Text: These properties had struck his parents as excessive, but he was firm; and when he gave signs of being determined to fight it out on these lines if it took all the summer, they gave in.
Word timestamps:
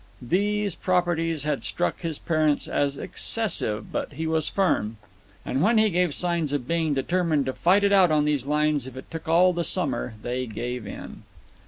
These 0.19 0.73
properties 0.73 1.43
had 1.43 1.63
struck 1.63 1.99
his 2.01 2.17
parents 2.17 2.67
as 2.67 2.97
excessive, 2.97 3.91
but 3.91 4.13
he 4.13 4.25
was 4.25 4.49
firm; 4.49 4.97
and 5.45 5.61
when 5.61 5.77
he 5.77 5.91
gave 5.91 6.15
signs 6.15 6.51
of 6.53 6.67
being 6.67 6.95
determined 6.95 7.45
to 7.45 7.53
fight 7.53 7.83
it 7.83 7.93
out 7.93 8.09
on 8.09 8.25
these 8.25 8.47
lines 8.47 8.87
if 8.87 8.97
it 8.97 9.11
took 9.11 9.27
all 9.27 9.53
the 9.53 9.63
summer, 9.63 10.15
they 10.23 10.47
gave 10.47 10.87
in. 10.87 11.21